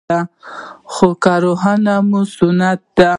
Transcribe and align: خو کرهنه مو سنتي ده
خو 0.93 1.07
کرهنه 1.23 1.95
مو 2.09 2.21
سنتي 2.35 2.85
ده 2.97 3.09